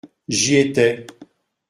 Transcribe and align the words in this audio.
J’y 0.27 0.55
étais. 0.55 1.05